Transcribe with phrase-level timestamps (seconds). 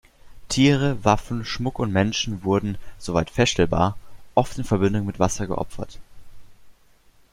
[0.49, 3.99] Tiere, Waffen, Schmuck und Menschen wurden, soweit feststellbar,
[4.33, 5.99] oft in Verbindung mit Wasser geopfert.